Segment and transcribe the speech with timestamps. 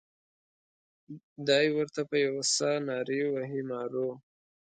[1.47, 4.09] دای ورته په یوه ساه نارې وهي مارو.